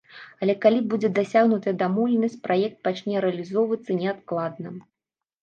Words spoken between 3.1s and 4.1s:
рэалізоўвацца